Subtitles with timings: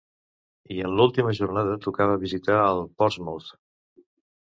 [0.75, 3.57] I en l'última jornada tocava visitar al Portsmouth.